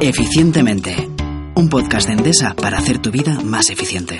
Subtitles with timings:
[0.00, 0.94] Eficientemente.
[1.54, 4.18] Un podcast de Endesa para hacer tu vida más eficiente.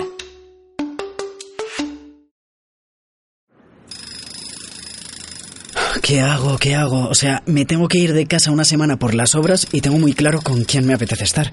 [6.02, 6.56] ¿Qué hago?
[6.56, 7.08] ¿Qué hago?
[7.08, 9.98] O sea, me tengo que ir de casa una semana por las obras y tengo
[9.98, 11.52] muy claro con quién me apetece estar.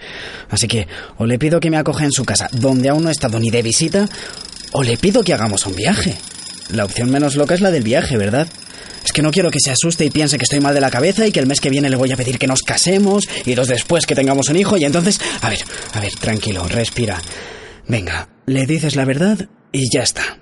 [0.49, 0.87] Así que
[1.17, 3.49] o le pido que me acoja en su casa, donde aún no he estado ni
[3.49, 4.07] de visita,
[4.71, 6.17] o le pido que hagamos un viaje.
[6.69, 8.47] La opción menos loca es la del viaje, ¿verdad?
[9.13, 11.31] Que no quiero que se asuste y piense que estoy mal de la cabeza y
[11.31, 14.05] que el mes que viene le voy a pedir que nos casemos y dos después
[14.05, 15.20] que tengamos un hijo y entonces...
[15.42, 15.59] A ver,
[15.94, 17.22] a ver, tranquilo, respira.
[17.88, 20.39] Venga, le dices la verdad y ya está.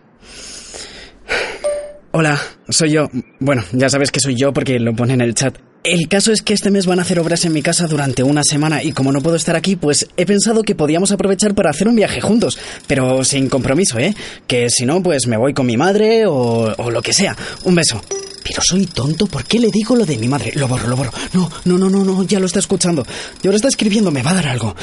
[2.13, 3.09] Hola, soy yo.
[3.39, 5.57] Bueno, ya sabes que soy yo porque lo pone en el chat.
[5.83, 8.43] El caso es que este mes van a hacer obras en mi casa durante una
[8.43, 11.87] semana y como no puedo estar aquí, pues he pensado que podíamos aprovechar para hacer
[11.87, 14.13] un viaje juntos, pero sin compromiso, ¿eh?
[14.45, 17.35] Que si no, pues me voy con mi madre o, o lo que sea.
[17.63, 18.01] Un beso.
[18.43, 20.51] Pero soy tonto, ¿por qué le digo lo de mi madre?
[20.55, 21.11] Lo borro, lo borro.
[21.33, 23.05] No, no, no, no, no, ya lo está escuchando.
[23.41, 24.75] Y ahora está escribiendo, me va a dar algo.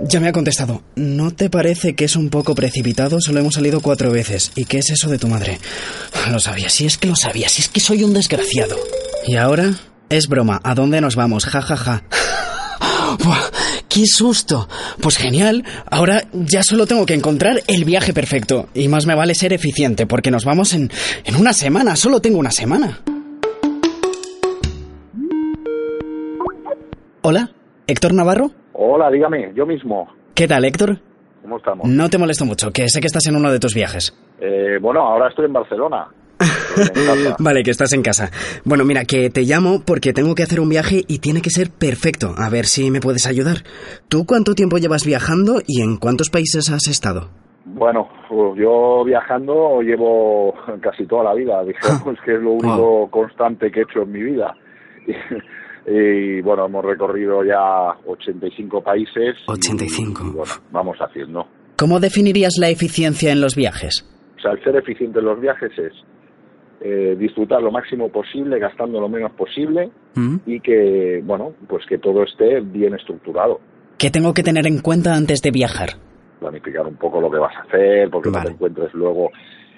[0.00, 0.82] Ya me ha contestado.
[0.94, 3.20] ¿No te parece que es un poco precipitado?
[3.20, 4.52] Solo hemos salido cuatro veces.
[4.54, 5.58] ¿Y qué es eso de tu madre?
[6.30, 8.76] Lo sabía, si es que lo sabía, si es que soy un desgraciado.
[9.26, 9.74] ¿Y ahora?
[10.08, 11.46] Es broma, ¿a dónde nos vamos?
[11.46, 12.04] Ja, ja, ja.
[13.24, 13.50] Buah,
[13.88, 14.68] ¡Qué susto!
[15.00, 18.68] Pues genial, ahora ya solo tengo que encontrar el viaje perfecto.
[18.74, 20.90] Y más me vale ser eficiente, porque nos vamos en,
[21.24, 23.00] en una semana, solo tengo una semana.
[27.22, 27.50] Hola,
[27.86, 28.50] Héctor Navarro.
[28.74, 30.08] Hola, dígame, yo mismo.
[30.34, 30.98] ¿Qué tal, Héctor?
[31.42, 31.88] ¿Cómo estamos?
[31.88, 34.14] No te molesto mucho, que sé que estás en uno de tus viajes.
[34.40, 36.08] Eh, bueno, ahora estoy en Barcelona.
[37.38, 38.30] Vale, que estás en casa.
[38.64, 41.70] Bueno, mira, que te llamo porque tengo que hacer un viaje y tiene que ser
[41.70, 42.34] perfecto.
[42.36, 43.58] A ver si me puedes ayudar.
[44.08, 47.30] ¿Tú cuánto tiempo llevas viajando y en cuántos países has estado?
[47.64, 53.70] Bueno, pues yo viajando llevo casi toda la vida, digamos que es lo único constante
[53.70, 54.54] que he hecho en mi vida.
[55.06, 59.36] Y, y, bueno, hemos recorrido ya 85 países.
[59.46, 60.22] y- 85.
[60.24, 61.46] y, bueno, vamos haciendo.
[61.76, 64.04] ¿Cómo definirías la eficiencia en los viajes?
[64.36, 65.92] O sea, el ser eficiente en los viajes es
[66.80, 70.36] eh, disfrutar lo máximo posible, gastando lo menos posible ¿Mm?
[70.46, 73.60] y que, bueno, pues que todo esté bien estructurado.
[73.98, 75.88] ¿Qué tengo que tener en cuenta antes de viajar?
[76.38, 78.44] planificar un poco lo que vas a hacer, porque Vale.
[78.44, 79.30] no te encuentres luego,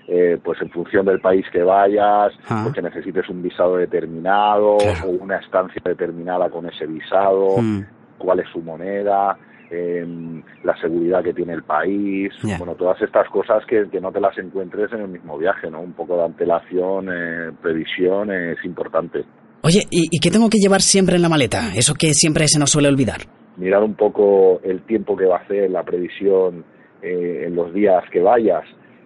[0.06, 2.60] eh, pues en función del país que vayas, Ah.
[2.64, 5.08] porque necesites un visado determinado Claro.
[5.08, 7.80] o una estancia determinada con ese visado, Mm.
[8.18, 9.38] cuál es su moneda,
[9.70, 14.20] em, la seguridad que tiene el país, bueno, todas estas cosas que, que no te
[14.20, 15.80] las encuentres en el mismo viaje, ¿no?
[15.80, 19.24] Un poco de antelación, eh, previsión es importante.
[19.62, 21.72] Oye, ¿y, y qué tengo que llevar siempre en la maleta?
[21.74, 23.20] Eso que siempre se nos suele olvidar.
[23.56, 26.64] mirar un poco el tiempo que va a hacer, la previsión
[27.02, 28.64] eh, en los días que vayas.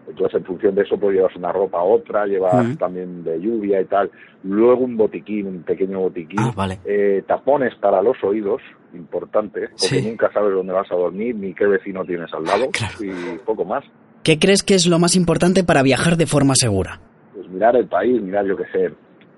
[0.09, 2.77] Entonces, en función de eso, pues llevas una ropa a otra, llevas Ujú.
[2.77, 4.11] también de lluvia y tal.
[4.43, 6.41] Luego un botiquín, un pequeño botiquín.
[6.41, 6.79] Ah, vale.
[6.85, 8.61] Eh, tapones para los oídos,
[8.93, 10.07] importante, porque Sí.
[10.07, 12.95] nunca sabes dónde vas a dormir ni qué vecino tienes al lado Claro.
[13.01, 13.85] y poco más.
[14.23, 17.01] ¿Qué crees que es lo más importante para viajar de forma segura?
[17.35, 18.91] Pues mirar el país, mirar yo qué sé,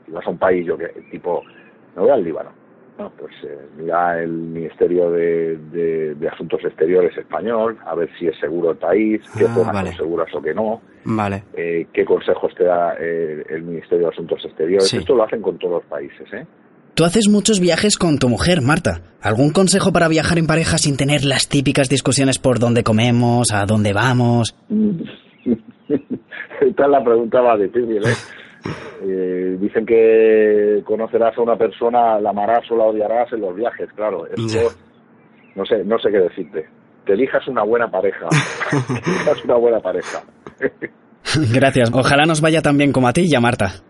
[0.04, 1.42] si vas a un país, yo que tipo,
[1.94, 2.50] me voy al Líbano.
[2.98, 8.26] No, pues eh, mira el Ministerio de, de- de Asuntos Exteriores español, a ver si
[8.26, 9.88] es seguro el país, qué Ah, zonas vale.
[9.90, 11.44] son seguras o qué no, Vale.
[11.54, 14.88] eh, qué consejos te da eh, el Ministerio de Asuntos Exteriores.
[14.88, 14.96] Sí.
[14.96, 16.46] Esto lo hacen con todos los países, ¿eh?
[16.94, 19.02] Tú haces muchos viajes con tu mujer, Marta.
[19.20, 23.66] ¿Algún consejo para viajar en pareja sin tener las típicas discusiones por dónde comemos, a
[23.66, 24.56] dónde vamos?
[25.88, 28.14] Esta es la pregunta más difícil, ¿eh?
[29.02, 33.88] Eh, dicen que conocerás a una persona, la amarás o la odiarás en los viajes,
[33.94, 34.26] claro.
[34.26, 34.72] Esto,
[35.54, 36.68] no sé, no sé qué decirte.
[37.04, 38.26] Que elijas una buena pareja.
[39.04, 40.22] que elijas una buena pareja.
[41.52, 41.90] Gracias.
[41.92, 43.82] Ojalá nos vaya tan bien como a ti y a Marta.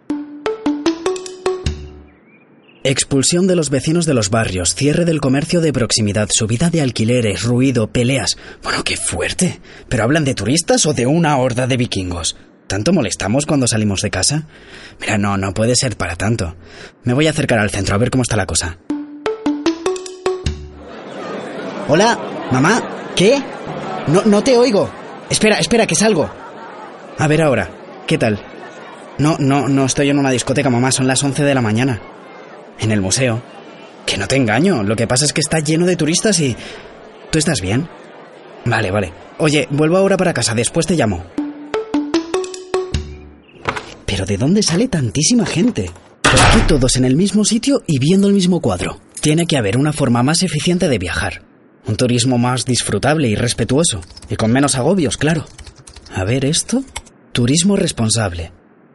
[2.89, 7.43] Expulsión de los vecinos de los barrios, cierre del comercio de proximidad, subida de alquileres,
[7.43, 8.37] ruido, peleas.
[8.63, 9.59] Bueno, qué fuerte.
[9.89, 12.37] ¿Pero hablan de turistas o de una horda de vikingos?
[12.67, 14.43] ¿Tanto molestamos cuando salimos de casa?
[15.01, 16.57] Mira, no, no puede ser para tanto.
[17.05, 18.79] Me voy a acercar al centro a ver cómo está la cosa.
[21.89, 22.19] Hola,
[22.51, 22.83] mamá,
[23.15, 23.41] ¿qué?
[24.09, 24.91] No, no te oigo.
[25.31, 26.29] Espera, espera, que salgo.
[27.19, 27.71] A ver ahora,
[28.07, 28.41] ¿qué tal?
[29.19, 32.01] No, no, no estoy en una discoteca, mamá, son las 11 de la mañana.
[32.81, 33.41] En el museo.
[34.05, 36.57] Que no te engaño, lo que pasa es que está lleno de turistas y...
[37.31, 37.89] ¿Tú estás bien?
[38.65, 39.13] Vale, vale.
[39.39, 41.25] Oye, vuelvo ahora para casa, después te llamo.
[44.17, 45.91] Pero ¿de dónde sale tantísima gente?
[46.23, 48.99] ¿Por qué todos en el mismo sitio y viendo el mismo cuadro?
[49.21, 51.43] Tiene que haber una forma más eficiente de viajar.
[51.87, 54.01] Un turismo más disfrutable y respetuoso.
[54.31, 55.45] Y con menos agobios, claro.
[56.15, 56.83] A ver esto.
[57.33, 58.53] Turismo responsable.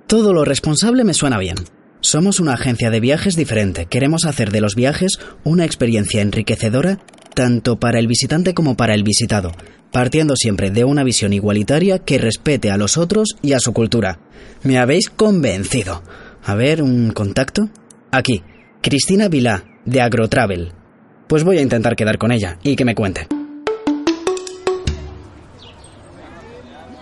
[0.07, 1.57] Todo lo responsable me suena bien.
[2.00, 3.85] Somos una agencia de viajes diferente.
[3.85, 6.97] Queremos hacer de los viajes una experiencia enriquecedora
[7.33, 9.51] tanto para el visitante como para el visitado,
[9.92, 14.19] partiendo siempre de una visión igualitaria que respete a los otros y a su cultura.
[14.63, 16.04] Me habéis convencido.
[16.44, 17.69] A ver, un contacto.
[18.12, 18.44] Aquí,
[18.81, 20.74] Cristina Vilá, de Agrotravel.
[21.28, 23.28] Pues voy a intentar quedar con ella y que me cuente.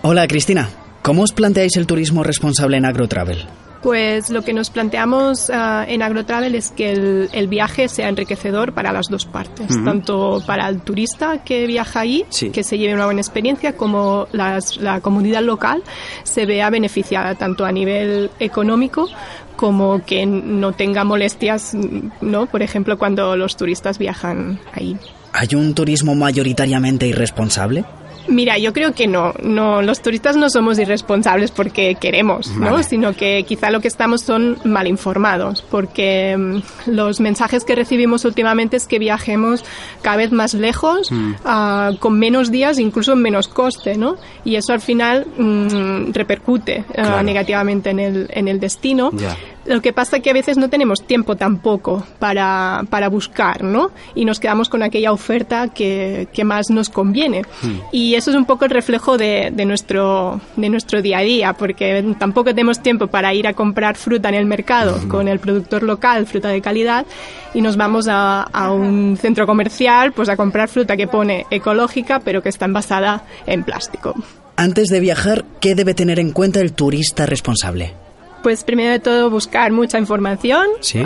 [0.02, 0.68] Hola, Cristina.
[1.02, 3.46] ¿Cómo os planteáis el turismo responsable en Agrotravel?
[3.82, 8.74] Pues lo que nos planteamos uh, en AgroTravel es que el, el, viaje sea enriquecedor
[8.74, 9.84] para las dos partes, uh -huh.
[9.84, 12.50] tanto para el turista que viaja ahí, sí.
[12.50, 15.82] que se lleve una buena experiencia, como las, la comunidad local
[16.24, 19.08] se vea beneficiada tanto a nivel económico
[19.56, 21.74] como que no tenga molestias,
[22.22, 22.46] ¿no?
[22.46, 24.96] Por ejemplo, cuando los turistas viajan ahí.
[25.34, 27.84] ¿Hay un turismo mayoritariamente irresponsable?
[28.30, 32.70] Mira, yo creo que no, no, los turistas no somos irresponsables porque queremos, vale.
[32.70, 32.82] ¿no?
[32.84, 38.24] Sino que quizá lo que estamos son mal informados, porque um, los mensajes que recibimos
[38.24, 39.64] últimamente es que viajemos
[40.02, 41.32] cada vez más lejos, mm.
[41.44, 44.16] uh, con menos días, incluso en menos coste, ¿no?
[44.44, 49.10] Y eso al final um, repercute uh, negativamente en el, en el destino.
[49.10, 49.36] Yeah.
[49.66, 53.90] Lo que pasa es que a veces no tenemos tiempo tampoco para, para buscar, ¿no?
[54.14, 57.42] Y nos quedamos con aquella oferta que, que más nos conviene.
[57.62, 57.78] Hmm.
[57.92, 61.52] Y eso es un poco el reflejo de, de, nuestro, de nuestro día a día,
[61.52, 65.08] porque tampoco tenemos tiempo para ir a comprar fruta en el mercado hmm.
[65.08, 67.04] con el productor local, fruta de calidad,
[67.52, 72.20] y nos vamos a, a un centro comercial pues a comprar fruta que pone ecológica,
[72.20, 74.14] pero que está envasada en plástico.
[74.56, 77.94] Antes de viajar, ¿qué debe tener en cuenta el turista responsable?
[78.42, 81.00] Pues primero de todo buscar mucha información, ¿Sí?
[81.00, 81.04] uh,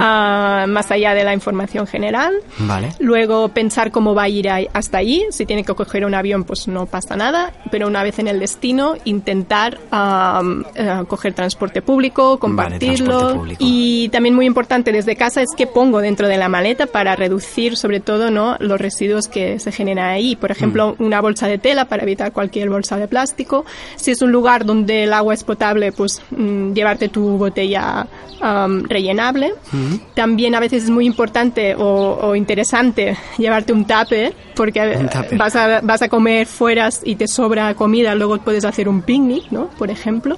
[0.69, 2.35] más allá de la información general.
[2.59, 2.93] Vale.
[3.01, 5.25] Luego pensar cómo va a ir hasta allí.
[5.31, 7.53] Si tiene que coger un avión, pues no pasa nada.
[7.71, 12.89] Pero una vez en el destino, intentar uh, uh, coger transporte público, compartirlo.
[12.89, 13.57] Vale, transporte público.
[13.61, 17.77] Y también muy importante desde casa es qué pongo dentro de la maleta para reducir
[17.77, 20.37] sobre todo no los residuos que se generan ahí.
[20.37, 21.03] Por ejemplo, mm.
[21.03, 23.65] una bolsa de tela para evitar cualquier bolsa de plástico.
[23.97, 28.07] Si es un lugar donde el agua es potable, pues mm, llevarte tu botella
[28.41, 29.53] um, rellenable.
[29.73, 30.01] Uh -huh.
[30.15, 35.39] También a veces es muy importante o, o interesante llevarte un tupper porque tupper.
[35.39, 39.51] Vas, a, vas a comer fuera y te sobra comida, luego puedes hacer un picnic,
[39.51, 39.69] ¿no?
[39.79, 40.37] Por ejemplo.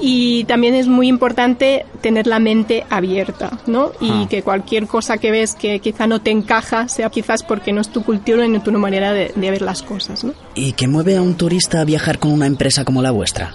[0.00, 3.92] Y también es muy importante tener la mente abierta, ¿no?
[4.00, 4.26] Y ah.
[4.28, 7.88] que cualquier cosa que ves que quizá no te encaja sea quizás porque no es
[7.88, 10.32] tu cultura ni tu manera de, de ver las cosas, ¿no?
[10.56, 13.52] ¿Y qué mueve a un turista a viajar con una empresa como la vuestra?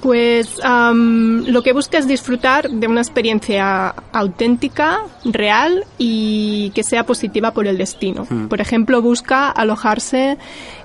[0.00, 7.04] Pues um, lo que busca es disfrutar de una experiencia auténtica, real y que sea
[7.04, 8.26] positiva por el destino.
[8.28, 8.46] Mm.
[8.46, 10.38] Por ejemplo, busca alojarse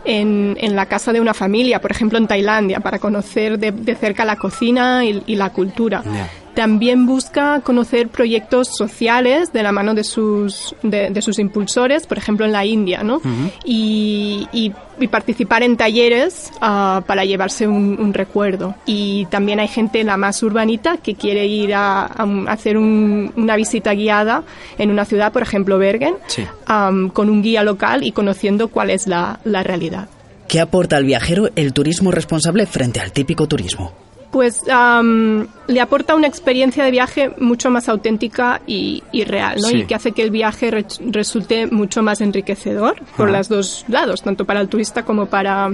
[0.05, 3.95] en, en, la casa de una familia, por ejemplo en Tailandia, para conocer de, de
[3.95, 6.01] cerca la cocina y, y la cultura.
[6.03, 6.29] Yeah.
[6.55, 12.17] También busca conocer proyectos sociales de la mano de sus, de, de sus impulsores, por
[12.17, 13.15] ejemplo en la India, ¿no?
[13.17, 13.51] Uh -huh.
[13.65, 18.75] y, y, y, participar en talleres uh, para llevarse un, un, recuerdo.
[18.85, 23.55] Y también hay gente, la más urbanita, que quiere ir a, a hacer un, una
[23.55, 24.43] visita guiada
[24.77, 26.43] en una ciudad, por ejemplo Bergen, sí.
[26.69, 30.07] um, con un guía local y conociendo cuál es la, la realidad.
[30.47, 33.91] ¿Qué aporta al viajero el turismo responsable frente al típico turismo?
[34.33, 39.67] Pues um, le aporta una experiencia de viaje mucho más auténtica y, y real, ¿no?
[39.67, 39.77] Sí.
[39.77, 44.23] Y que hace que el viaje re resulte mucho más enriquecedor por los dos lados,
[44.23, 45.69] tanto para el turista como para,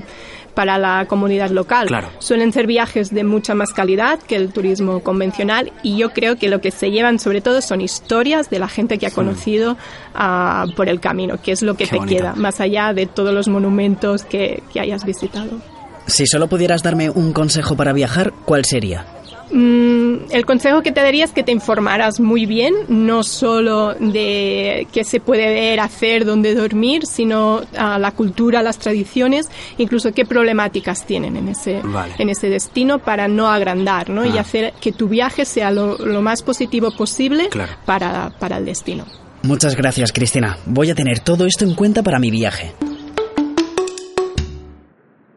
[0.56, 1.88] para la comunidad local.
[1.88, 2.10] Claro.
[2.20, 6.50] Suelen ser viajes de mucha más calidad que el turismo convencional y yo creo que
[6.50, 9.78] lo que se llevan sobre todo son historias de la gente que ha conocido
[10.16, 12.18] uh, por el camino, que es lo que Qué te bonito.
[12.18, 15.62] queda, más allá de todos los monumentos que, que hayas visitado.
[16.10, 19.06] Si solo pudieras darme un consejo para viajar, ¿cuál sería?
[19.52, 24.88] Mm, el consejo que te daría es que te informaras muy bien, no solo de
[24.92, 30.26] qué se puede ver, hacer, dónde dormir, sino uh, la cultura, las tradiciones, incluso qué
[30.26, 32.14] problemáticas tienen en ese, vale.
[32.18, 34.22] en ese destino para no agrandar ¿no?
[34.22, 34.28] Ah.
[34.28, 37.74] y hacer que tu viaje sea lo, lo más positivo posible claro.
[37.86, 39.06] para, para el destino.
[39.44, 40.58] Muchas gracias, Cristina.
[40.66, 42.74] Voy a tener todo esto en cuenta para mi viaje.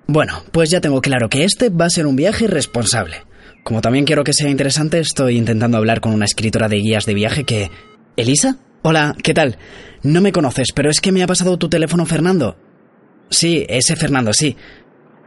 [0.06, 3.25] Bueno, pues ya tengo claro que este va a ser un viaje responsable.
[3.64, 7.14] Como también quiero que sea interesante, estoy intentando hablar con una escritora de guías de
[7.14, 7.71] viaje que
[8.16, 8.59] ¿Elisa?
[8.82, 9.59] Hola, ¿qué tal?
[10.02, 12.56] No me conoces, pero es que me ha pasado tu teléfono Fernando.
[13.30, 14.56] Sí, ese Fernando, sí.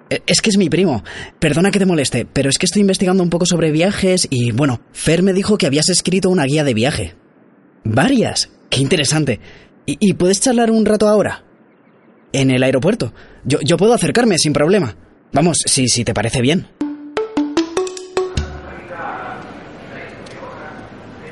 [0.09, 1.03] E, es que es mi primo.
[1.39, 4.81] Perdona que te moleste, pero es que estoy investigando un poco sobre viajes y, bueno,
[4.91, 7.15] Fer me dijo que habías escrito una guía de viaje.
[7.85, 8.51] ¿Varias?
[8.69, 9.39] Qué interesante.
[9.85, 11.45] ¿Y, puedes charlar un rato ahora?
[12.35, 13.13] En el aeropuerto.
[13.43, 14.95] Yo, yo puedo acercarme sin problema.
[15.31, 16.67] Vamos, si, si te parece bien.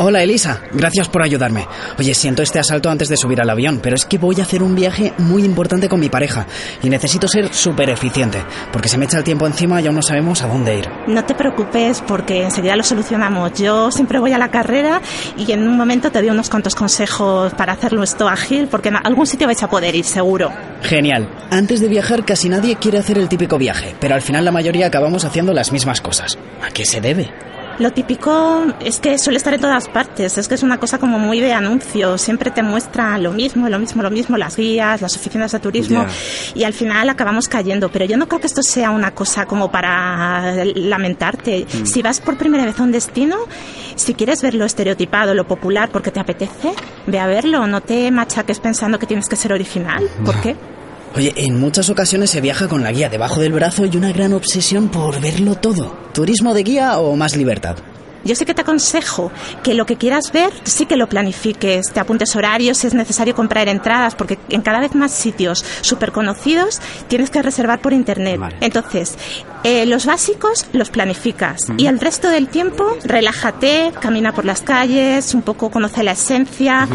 [0.05, 1.65] Hola Elisa, gracias por ayudarme.
[1.97, 4.61] Oye, siento este asalto antes de subir al avión, pero es que voy a hacer
[4.61, 6.45] un viaje muy importante con mi pareja
[6.81, 8.43] y necesito ser súper eficiente,
[8.73, 10.89] porque se me echa el tiempo encima y aún no sabemos a dónde ir.
[11.07, 13.53] No te preocupes porque enseguida lo solucionamos.
[13.53, 15.01] Yo siempre voy a la carrera
[15.37, 18.97] y en un momento te doy unos cuantos consejos para hacerlo esto ágil, porque en
[18.97, 20.51] algún sitio vais a poder ir, seguro.
[20.81, 21.29] Genial.
[21.49, 24.87] Antes de viajar casi nadie quiere hacer el típico viaje, pero al final la mayoría
[24.87, 26.37] acabamos haciendo las mismas cosas.
[26.61, 27.52] ¿A qué se debe?
[27.79, 31.17] Lo típico es que suele estar en todas partes, es que es una cosa como
[31.17, 35.15] muy de anuncio, siempre te muestra lo mismo, lo mismo, lo mismo, las guías, las
[35.15, 36.05] oficinas de turismo
[36.53, 39.71] y al final acabamos cayendo, pero yo no creo que esto sea una cosa como
[39.71, 41.65] para lamentarte.
[41.65, 41.85] Mm.
[41.85, 43.37] Si vas por primera vez a un destino,
[43.95, 46.73] si quieres ver lo estereotipado, lo popular, porque te apetece,
[47.07, 50.07] ve a verlo, no te machaques pensando que tienes que ser original.
[50.23, 50.55] ¿Por qué?
[51.15, 54.33] Oye, en muchas ocasiones se viaja con la guía debajo del brazo y una gran
[54.33, 55.95] obsesión por verlo todo.
[56.11, 57.77] ¿Turismo de guía o más libertad?
[58.23, 61.99] Yo sí que te aconsejo que lo que quieras ver, sí que lo planifiques, te
[61.99, 66.79] apuntes horarios, si es necesario comprar entradas, porque en cada vez más sitios súper conocidos
[67.09, 68.39] tienes que reservar por internet.
[68.61, 69.15] Entonces,
[69.63, 75.33] eh, los básicos los planificas y el resto del tiempo relájate, camina por las calles,
[75.33, 76.87] un poco conoce la esencia,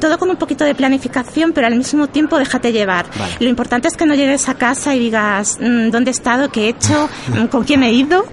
[0.00, 3.06] todo con un poquito de planificación, pero al mismo tiempo déjate llevar.
[3.40, 6.66] Lo importante es que no llegues a casa y digas mm, dónde he estado, qué
[6.66, 7.08] he hecho,
[7.50, 8.24] con quién he ido.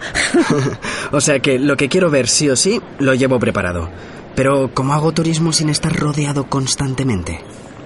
[1.12, 3.90] o sea que lo que quiero ver sí o sí lo llevo preparado.
[4.36, 7.40] Pero ¿cómo hago turismo sin estar rodeado constantemente?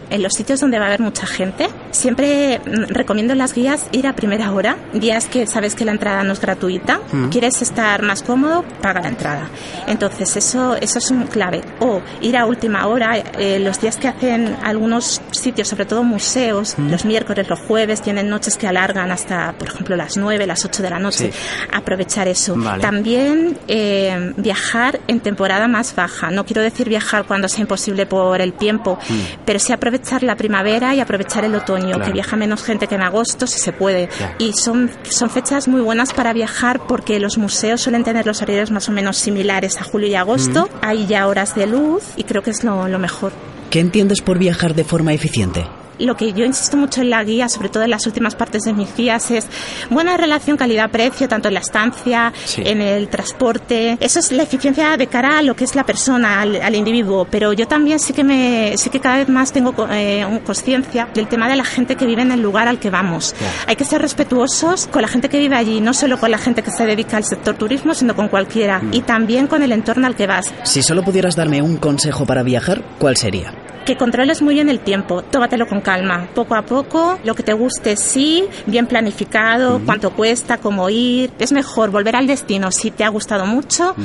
[0.10, 3.88] En los sitios donde va a haber mucha gente, siempre mm, recomiendo en las guías
[3.92, 7.30] ir a primera hora, días que sabes que la entrada no es gratuita, mm.
[7.30, 9.50] quieres estar más cómodo, paga la entrada.
[9.88, 11.62] Entonces eso, eso es un clave.
[11.79, 16.75] O ir a última hora, eh, los días que hacen algunos sitios, sobre todo museos,
[16.77, 16.89] mm.
[16.89, 20.84] los miércoles, los jueves, tienen noches que alargan hasta, por ejemplo, las 9, las 8
[20.84, 21.31] de la noche.
[21.72, 22.55] Aprovechar eso.
[22.81, 26.31] También eh, viajar en temporada más baja.
[26.31, 28.98] No quiero decir viajar cuando sea imposible por el tiempo,
[29.46, 33.01] pero sí aprovechar la primavera y aprovechar el otoño, que viaja menos gente que en
[33.01, 34.10] agosto si se puede.
[34.39, 38.72] Y son, son fechas muy buenas para viajar porque los museos suelen tener los horarios
[38.72, 40.69] más o menos similares a julio y agosto.
[40.81, 43.31] Hay ya horas de luz y creo que es lo, lo mejor.
[43.69, 45.65] ¿Qué entiendes por viajar de forma eficiente?
[46.00, 48.74] Lo que yo insisto mucho en la guía, sobre todo en las últimas partes de
[48.74, 49.48] mis guías, es
[49.89, 53.98] buena relación calidad-precio, tanto en la estancia, en el transporte.
[54.00, 57.27] Eso es la eficiencia de cara a lo que es la persona, al, individuo.
[57.30, 61.27] Pero yo también sí que, me, sí que cada vez más tengo eh, conciencia del
[61.27, 63.36] tema de la gente que vive en el lugar al que vamos.
[63.68, 66.62] Hay que ser respetuosos con la gente que vive allí, no solo con la gente
[66.62, 68.80] que se dedica al sector turismo, sino con cualquiera.
[68.80, 68.94] Mm.
[68.94, 70.54] Y también con el entorno al que vas.
[70.63, 73.66] Si solo pudieras darme un consejo para viajar, ¿cuál sería?
[73.88, 77.53] Que controles muy bien el tiempo, tómatelo con calma, poco a poco, lo que te
[77.53, 83.06] guste sí, bien planificado, cuánto cuesta, cómo ir, es mejor volver al destino si te
[83.06, 83.96] ha gustado mucho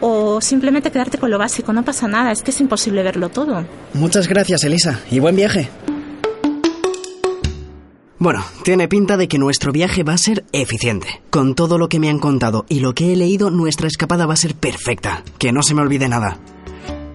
[0.00, 3.64] o simplemente quedarte con lo básico, no pasa nada, es que es imposible verlo todo.
[3.94, 5.68] Muchas gracias Elisa y buen viaje.
[8.18, 11.22] Bueno, tiene pinta de que nuestro viaje va a ser eficiente.
[11.30, 14.34] Con todo lo que me han contado y lo que he leído, nuestra escapada va
[14.34, 15.22] a ser perfecta.
[15.38, 16.38] Que no se me olvide nada.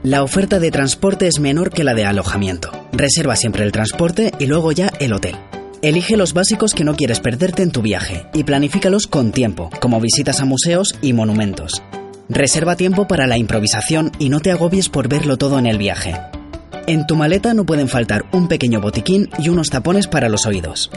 [0.04, 2.72] La oferta de transporte es menor que la de alojamiento.
[2.92, 5.38] Reserva siempre el transporte y luego ya el hotel.
[5.82, 10.02] Elige los básicos que no quieres perderte en tu viaje y planifícalos con tiempo, como
[10.02, 11.82] visitas a museos y monumentos.
[12.28, 16.14] Reserva tiempo para la improvisación y no te agobies por verlo todo en el viaje.
[16.86, 20.92] En tu maleta no pueden faltar un pequeño botiquín y unos tapones para los oídos.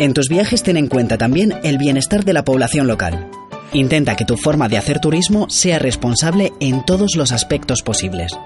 [0.00, 3.30] En tus viajes ten en cuenta también el bienestar de la población local.
[3.74, 8.38] Intenta que tu forma de hacer turismo sea responsable en todos los aspectos posibles.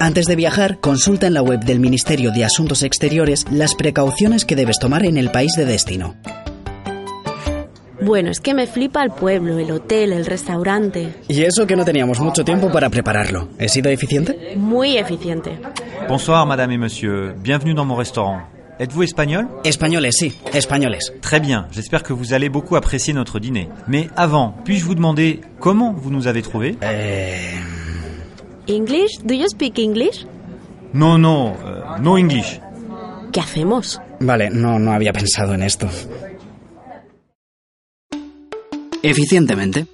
[0.00, 4.56] Antes de viajar, consulta en la web del Ministerio de Asuntos Exteriores las precauciones que
[4.56, 6.16] debes tomar en el país de destino.
[8.00, 11.14] Bueno, es que me flipa el pueblo, el hotel, el restaurante.
[11.28, 13.48] Y eso que no teníamos mucho tiempo para prepararlo.
[13.58, 14.54] ¿He sido eficiente?
[14.56, 15.58] Muy eficiente.
[16.08, 17.34] Bonsoir, madame et monsieur.
[17.40, 18.55] Bienvenue dans mon restaurant.
[18.78, 19.48] Êtes-vous espagnol?
[19.64, 20.98] Españoles, sí, españoles.
[21.22, 23.70] Très bien, j'espère que vous allez beaucoup apprécier notre dîner.
[23.88, 26.76] Mais avant, puis-je vous demander comment vous nous avez trouvés?
[26.82, 27.36] Euh...
[28.68, 29.12] English?
[29.24, 30.26] Do you speak English?
[30.92, 32.60] No, no, uh, no English.
[33.32, 33.98] ¿Qué hacemos?
[34.20, 35.88] Vale, no, no había pensado en esto.
[39.02, 39.86] Eficientemente.